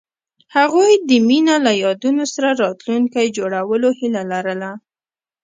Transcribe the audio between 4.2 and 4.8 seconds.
لرله.